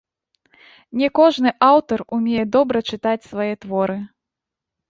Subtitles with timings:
[1.01, 3.97] Не кожны аўтар умее добра чытаць свае творы.